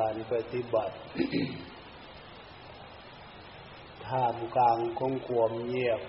[0.00, 0.96] การปฏิบัติ
[4.06, 6.00] ท่ามกลางของความเงียบ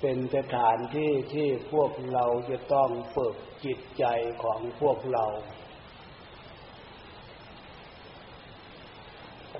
[0.00, 4.04] เป็นสถานที่ที่พวกเราจะต้องฝึกจิตใจ
[4.42, 5.26] ของพวกเรา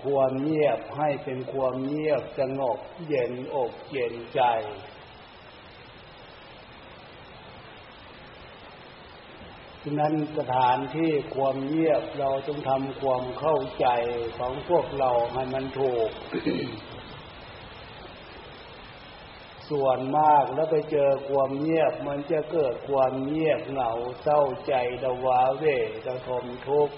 [0.02, 13.86] ความเงียบให้เป็นความเงียบสงบเย็นอกเย็นใจะนั้นสถานที่ความเงียบเราต้องทำความเข้าใจ
[14.38, 16.10] ของพวกเราให้มันถูก
[19.70, 23.92] ส่วนมากแล้วไปเจอความเงียบมันจะเกิดความเงียบเหงา
[24.22, 24.74] เศร้าใจ
[25.04, 25.64] ดวาเว
[26.06, 26.96] ดทมทุกข์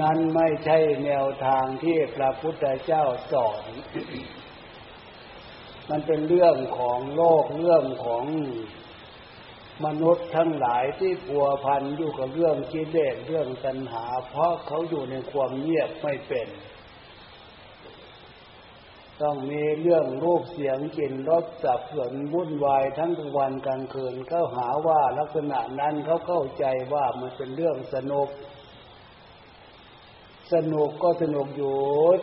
[0.00, 3.62] นั้นไม่ใช่แนวทางที่พระพุทธเจ้าสอน
[5.90, 8.24] มันเป็นเรื่องของโลกเรื่องของ
[9.84, 16.48] มนุษย์ทั้งหลายที่พัวพันอยู่กับเรื่องกิเลสเรื่องตัณหา เพราะเขาอยู่ในความเงียบไม่เป็น
[19.22, 28.28] ต้องมีเรื่องรูปเสียงกลิ่นรสสับสนวุ่นวายทั้งวันกลางคืนเขาหาว่าลักษณะนั้นเขาเข้าใจว่ามันเป็นเรื่องสนุก
[30.54, 31.76] สนุกก็สนุกอยู่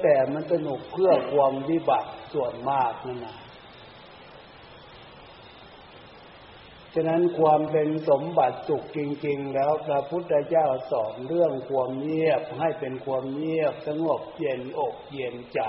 [0.04, 3.43] แต่มันสนุกเพื่อความวิบัติส่วนมากนั่นนะ
[6.96, 15.62] ฉะนั้นความเป็นสมบัติสุขจริง ๆ แล้วพระพุทธเจ้าสอนเรื่องความเงียบให้เป็นความเงียบสงบเย็นอกเย็นใจ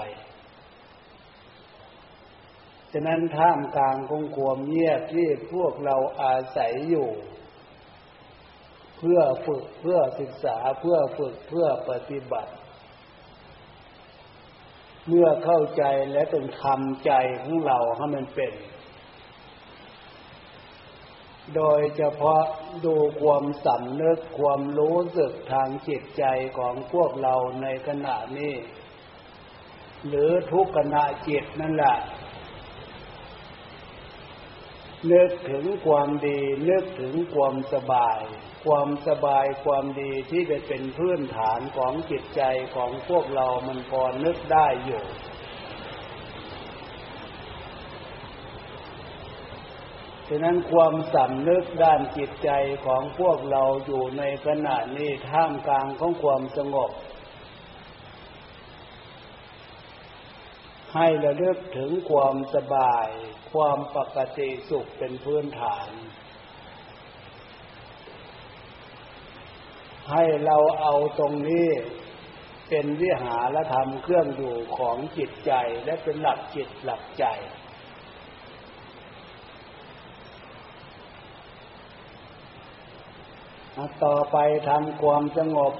[2.92, 7.10] ฉะนั้นท่ามกลางของความเงียบที่พวกเราอาศัยอยู่
[8.98, 12.52] เพื่อฝึกเพื่อศึกษาเพื่อฝึกเพื่อปฏิบัติ
[15.08, 18.52] เมื่อเข้าใจและต้องทำใจของเราให้มันเป็น
[21.56, 22.42] โดยเฉพาะ
[22.84, 26.24] ดูความสำนึกความรู้สึกทางจิตใจ
[26.58, 28.54] ของพวกเราในขณะนี้
[30.08, 31.96] หรือทุกขณะจิตนั่นแหละ
[35.12, 36.40] นึกถึงความดี
[36.70, 38.20] นึกถึงความสบาย
[38.66, 42.42] ความสบายความดีที่จะเป็นพื้นฐานของจิตใจ
[42.76, 45.04] ของพวกเรามันพอนึกได้อยู่
[50.28, 52.50] ฉะนั้นความสำนึกด้านจิตใจ
[52.86, 56.90] ของพวกเราอยู่ในขณะนี้ท่ามกลางของความสงบ
[60.94, 63.08] ให้ระลึกถึงความสบาย
[63.52, 65.90] ความปกติสุขเป็นพื้นฐาน
[70.10, 71.68] ให้เราเอาตรงนี้
[72.68, 75.52] เป็นวิหารธรรมเครื่องอยู่ของจิตใจ
[75.84, 77.24] และเป็นหลักจิตหลักใจ
[84.04, 84.36] ต่อไป
[84.68, 85.74] ทำความสงบ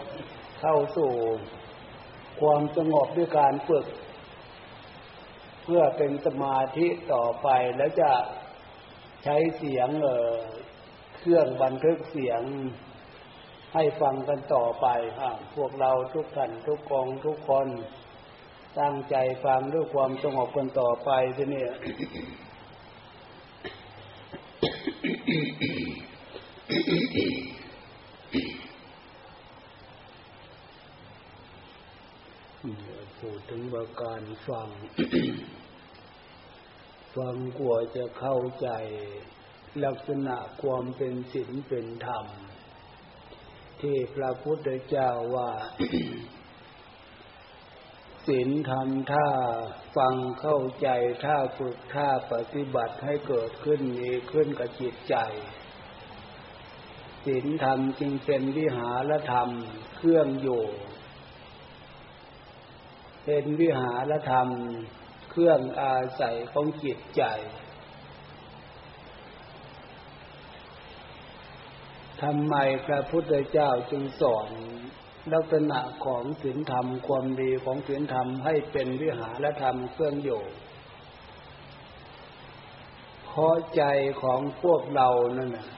[0.60, 1.12] เข้าสู่
[2.40, 3.86] ความสงบด้วยการฝึก
[5.64, 8.12] เพื่อเป็นสมาธิต่อไปแล้วจะ
[9.24, 10.32] ใช้เสียงเออ
[11.18, 12.42] เครื่องบันทึกเสียง
[13.74, 14.86] ให้ฟังกันต่อไป
[15.18, 17.68] ครับพวกเราทุกท่านทุกกองทุกคน
[18.80, 21.64] ตั้งใจฟังด้วยความสงบกันต่อไปทีนี้
[33.24, 34.68] พูดถึงว่าการฟัง
[37.16, 38.68] ฟังกลัวจะเข้าใจ
[39.84, 42.26] ลักษณะความเป็นศีลเป็นธรรม
[43.80, 45.50] ที่พระพุทธเจ้าว่า
[48.26, 49.26] ศีลธรรมถ้า
[49.96, 50.88] ฟังเข้าใจ
[51.24, 55.16] ถ้าฝึกถ้าปฏิบัติให้เกิดขึ้นมีขึ้นกับจิตใจ
[57.26, 59.48] ศีลธรรมจึงเป็นวิหารธรรม
[59.96, 60.64] เครื่องอยู่
[63.24, 64.48] เป็นวิหารธรรม
[65.30, 67.22] เครื่องอาศัยของจิตใจ
[72.22, 72.54] ทำไม
[72.86, 74.48] พระพุทธเจ้าจึงสอน
[75.32, 80.42] ลักษณะของศีลธรรมความดีของศีลธรรมให้เป็นวิหารธรรมเครื่องอยู่
[83.24, 83.84] เพราะใจ
[84.22, 85.68] ของพวกเรานั่นนะ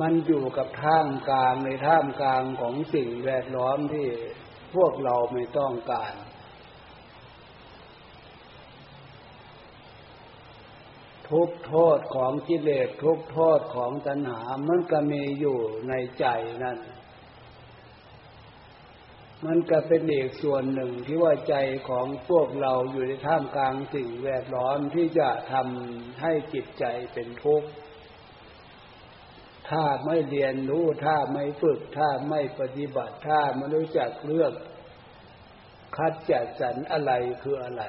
[0.00, 4.06] มันอยู่กับท่ามกลางในท่ามกลางของสิ่งแวดล้อมที่
[4.74, 6.14] พวกเราไม่ต้องการ
[11.30, 16.26] ทุกโทษของกิเลสทุกโทษของตัณหา มันก็มีอยู่ในใจ
[16.64, 16.78] นั่น
[19.46, 21.56] มันก็เป็นเอกส่วนหนึ่งที่ว่าใจ
[21.88, 27.68] ของพวกเราอยู่ในท่ามกลางสิ่งแวดล้อมที่จะทำให้จิตใจเป็นทุกข์
[29.70, 34.52] ถ้าไม่เรียนรู้ถ้าไม่ฝึก ถ้าไม่ปฏิบัติ ถ้าไม่รู้จักเลือก
[35.96, 37.12] คัดจัดสรรอะไร
[37.42, 37.82] คืออะไร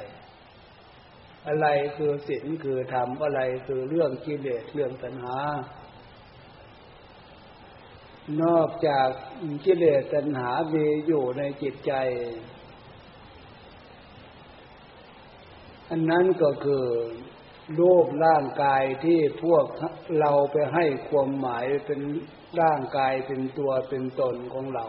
[1.47, 1.67] อะไร
[1.97, 5.37] คือศีลคือธรรมอะไรคือเรื่องกิเลสเรื่องตัณหา
[8.43, 9.09] นอกจาก
[9.65, 11.93] กิเลสตัณหามีอยู่ในจิตใจ
[15.89, 16.85] อันนั้นก็คือ
[17.77, 19.65] รูปร่างกายที่พวก
[20.19, 21.99] เราไปให้ความหมายเป็น
[22.61, 24.85] ร่างกายเป็นตัวเป็นตนของเรา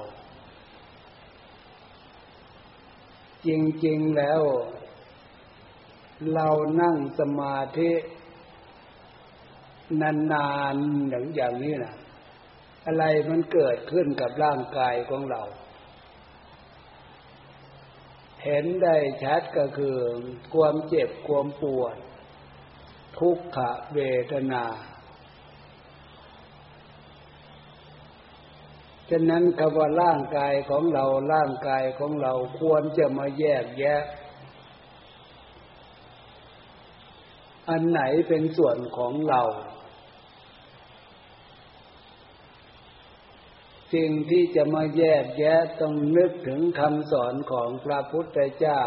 [3.46, 3.48] จ
[3.86, 4.42] ริงๆแล้ว
[6.34, 6.48] เรา
[6.80, 7.92] นั่งสมาธิ
[10.02, 11.94] นานๆอย่างอย่างนี้นะ
[12.86, 15.42] อะไรมันเกิดขึ้นกับร่างกายของเรา
[18.44, 19.96] เห็นได้ชัดก็คือ
[20.54, 21.96] ความเจ็บความปวด
[23.18, 23.58] ทุกข
[23.94, 23.98] เว
[24.32, 24.64] ทนา
[29.10, 34.02] ฉะนั้นคำว่าร่างกายของเรา ร่างกายของเราควรจะมาแยกแยะ
[37.68, 39.42] อันไหนเป็นส่วนของเรา
[43.94, 48.82] สิ่งที่จะมาแยกแยะต้องนึกถึงคำสอนของพระพุทธเจ้า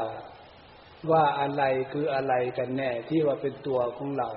[1.12, 1.64] ว่าอะไร
[1.94, 4.30] คืออะไรกันแน่ที่ว่าเป็นตัวของเรา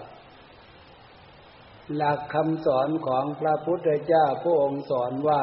[1.95, 5.43] หลักคำสอนของพระพุทธเจ้าพระองค์สอนว่า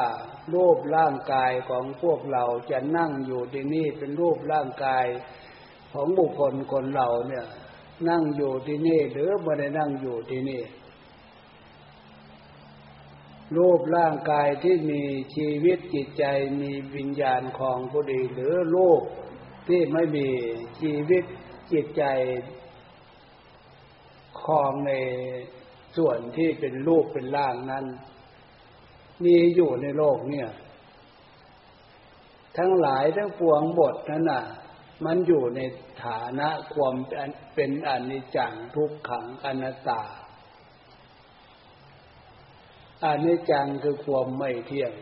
[0.54, 5.06] รูปร่างกายของพวกเราจะนั่งอยู่ที่นี่เป็นรูปร่างกาย
[5.92, 7.46] ของบุคคลคนเราเนี่ย
[8.08, 10.62] นั่งอยู่ที่นี่หรือไม่ได้นั่งอยู่ที่นี่
[13.56, 15.02] รูปร่างกายที่มี
[15.34, 16.24] ชีวิตจิตใจ
[16.60, 19.02] มีวิญญาณของผู้ดีหรือรูป
[19.68, 20.28] ที่ไม่มี
[20.80, 21.24] ชีวิต
[21.72, 22.04] จิตใจ
[24.42, 24.92] ของใน
[25.96, 27.84] ส่วนที่เป็นรูปเป็นร่างนั้น
[29.24, 30.48] มีอยู่ในโลกเนี่ย
[32.58, 34.44] ทั้งหลายทั้งปวงบทนั้นน่ะ
[35.04, 35.60] มันอยู่ใน
[36.04, 36.94] ฐานะความ
[37.54, 40.02] เป็นอนิจจังทุกขังอนัตตา
[43.04, 44.92] อนิจจังคือความไม่เที่ยง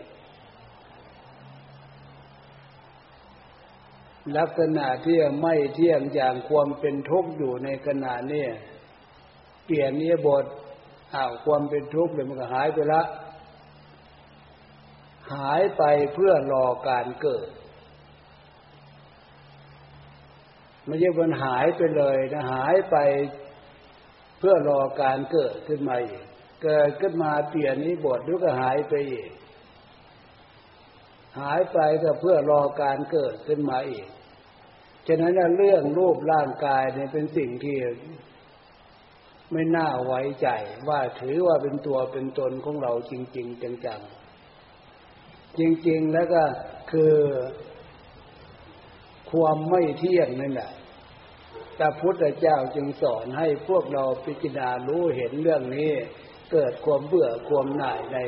[4.37, 8.47] ลักษณะที่ไม่เที่ยงอย่างความเป็นทุกข์อยู่ในขณะนี้
[9.65, 10.45] เปลี่ยนนี้บท
[11.15, 13.03] อ้าวความเป็นทุกข์เลยมันก็หายไปละ
[15.35, 15.83] หายไป
[16.15, 17.49] เพื่อรอการเกิด
[20.85, 22.97] ไม่ใช่มันหายไปเลยนะหายไป
[24.39, 26.25] เพื่อรอการเกิดขึ้นมาอีก
[26.65, 29.31] เกิดขึ้นมาเปลี่ยนนี้บทแล้วก็หายไปอีก
[31.39, 34.07] หายไปก็เพื่อรอการเกิดขึ้นมาอีก
[35.07, 37.77] ฉะนั้นเรื่องรูปร่างกายเนี่ยเป็นสิ่งที่
[39.53, 40.49] ไม่น่าไว้ใจ
[40.89, 46.43] ว่าถือว่าเป็นตัวเป็นตนของเราจริง ๆ จังๆ จริง ๆ แล้วก็
[46.93, 47.15] คือ
[49.31, 50.71] ความไม่เที่ยงนั่นแหละ
[51.79, 55.91] พระพุทธเจ้าจึงสอนให้พวกเราพิจารณารู้เห็นเรื่องนี้
[56.53, 58.19] เกิดความเบื่อความหน่ายใน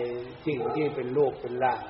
[0.46, 1.82] สิ่งที่เป็นโลกเป็นร่าง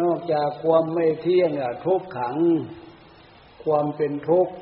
[0.00, 1.50] นอกจากความไม่เที่ยง
[1.86, 2.36] ทุกขัง
[3.64, 4.54] ความเป็นทุกข์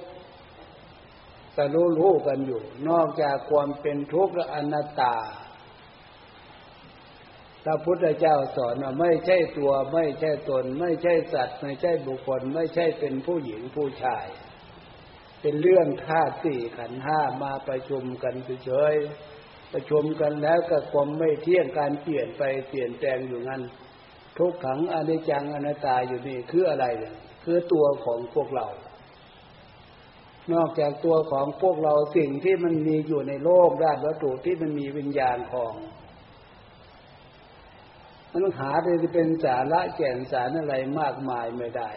[1.55, 5.17] แต่รู้รู้กันอยู่ นอกจากความเป็นทุกข์และอนัตตา
[7.65, 14.27] พระพุทธเจ้าสอนว่าไม่ใช่ตัวไม่ใช่ตน ไม่ใช่สัตว์ ไม่ใช่บุคคล ไม่ใช่เป็นผู้หญิงผู้ชาย
[15.41, 18.95] เป็นเรื่องธาตุสี่ขันห้ามาประชุมกันเฉย
[19.73, 23.63] ประชุมกันแล้วก็ความไม่เที่ยงการเปลี่ยนไปเปลี่ยนแปลงอยู่งั้น
[24.39, 27.15] ทุกขังอนิจจังอนัตตาอยู่นี่คืออะไรเนี่ย
[27.45, 28.67] คือตัวของพวกเรา
[30.53, 35.73] นอกจากตัวของพวกเราสิ่งที่มันมีอยู่ในโลกด้านวัตถุที่มันมีวิญญาณของ
[38.33, 41.91] มันหาได้เป็นสาระแก่นสารอะไรมากมายไม่ได้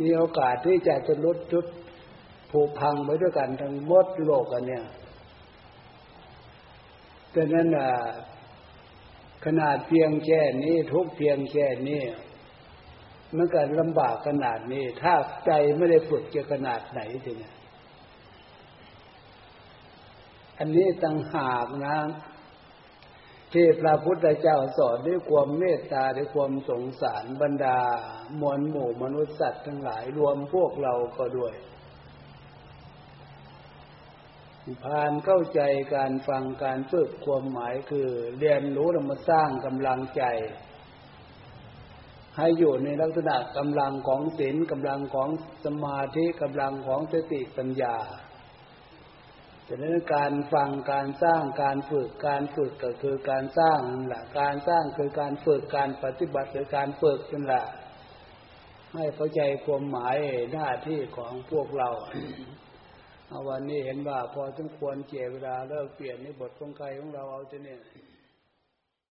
[0.00, 1.66] มีโอกาสที่จะจะลดจุด
[2.50, 4.84] ผูกพังไปด้วยกันทั้งหมดโลกกันเนี่ย
[7.34, 7.68] ดังนั้น
[9.44, 12.02] ขนาดเพียงแค่นี้ทุกเพียงแค่นี้
[13.36, 15.14] มันก็ลำบากขนาดนี้ ถ้า
[15.46, 17.52] ใจไม่ได้ฝึกจะขนาดไหนทีนี้
[20.58, 21.96] อันนี้ตั้งหากนะ
[23.52, 27.78] ที่พระพุทธเจ้าสอนด้วยความเมตตาด้วยความสงสารบรรดา
[28.40, 31.54] มวลหมู่มนุษย์สัตว์ทั้งหลายรวมพวกเราก็ด้วย
[34.84, 35.60] ผ่านเข้าใจ
[35.96, 40.22] การฟังการฝึกความหมายคือ เรียนรู้แล้วมาสร้างกำลังใจ
[42.36, 45.28] ให้อยู่ในลักษณะกำลังของศีลกำลังของ
[45.64, 47.96] สมาธิกำลังของสติปัญญา
[49.66, 57.64] ดังนั้นการฟังการสร้างการฝึกการฝึกก็คือการสร้างนั่นแหละการสร้างคือการฝึกการปฏิบัติคือการฝึกนั่นแหละ
[58.94, 60.16] ให้เข้าใจความหมาย
[60.52, 61.90] หน้าที่ของพวกเรา
[63.48, 67.80] วันนี้เห็นว่าพอสมควรเจเวลาเลิกเปลี่ยนในบทของใครของเราเอาจะเนี่ย